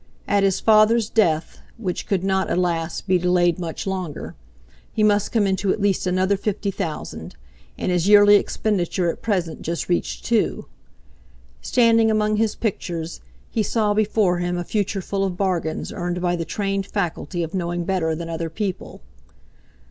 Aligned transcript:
At 0.27 0.41
his 0.41 0.59
father's 0.59 1.11
death, 1.11 1.59
which 1.77 2.07
could 2.07 2.23
not, 2.23 2.49
alas, 2.49 3.01
be 3.01 3.19
delayed 3.19 3.59
much 3.59 3.85
longer, 3.85 4.33
he 4.91 5.03
must 5.03 5.31
come 5.31 5.45
into 5.45 5.71
at 5.71 5.79
least 5.79 6.07
another 6.07 6.37
fifty 6.37 6.71
thousand, 6.71 7.35
and 7.77 7.91
his 7.91 8.07
yearly 8.07 8.37
expenditure 8.37 9.11
at 9.11 9.21
present 9.21 9.61
just 9.61 9.89
reached 9.89 10.25
two. 10.25 10.65
Standing 11.61 12.09
among 12.09 12.37
his 12.37 12.55
pictures, 12.55 13.21
he 13.51 13.61
saw 13.61 13.93
before 13.93 14.39
him 14.39 14.57
a 14.57 14.63
future 14.63 15.01
full 15.03 15.23
of 15.23 15.37
bargains 15.37 15.93
earned 15.93 16.19
by 16.19 16.35
the 16.35 16.45
trained 16.45 16.87
faculty 16.87 17.43
of 17.43 17.53
knowing 17.53 17.83
better 17.85 18.15
than 18.15 18.27
other 18.27 18.49
people. 18.49 19.01